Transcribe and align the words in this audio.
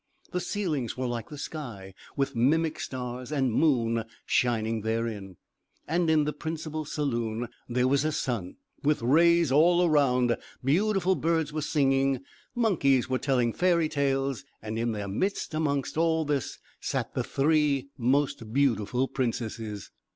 The 0.31 0.39
ceilings 0.39 0.97
were 0.97 1.05
like 1.05 1.29
the 1.29 1.37
sky, 1.37 1.93
with 2.17 2.35
mimic 2.35 2.79
stars 2.79 3.31
and 3.31 3.53
moon 3.53 4.03
shining 4.25 4.81
therein; 4.81 5.37
and 5.87 6.09
in 6.09 6.23
the 6.23 6.33
principal 6.33 6.85
saloon 6.85 7.49
there 7.69 7.87
was 7.87 8.03
a 8.03 8.11
sun, 8.11 8.55
with 8.83 9.03
rays 9.03 9.51
all 9.51 9.87
round; 9.91 10.35
beautiful 10.63 11.13
birds 11.13 11.53
were 11.53 11.61
singing, 11.61 12.21
monkeys 12.55 13.11
were 13.11 13.19
telling 13.19 13.53
fairy 13.53 13.87
tales; 13.89 14.43
and 14.59 14.79
in 14.79 14.91
their 14.93 15.07
midst 15.07 15.53
amongst 15.53 15.97
all 15.99 16.25
this 16.25 16.57
sat 16.79 17.13
three 17.23 17.89
most 17.95 18.51
beautiful 18.51 19.07
princesses. 19.07 19.91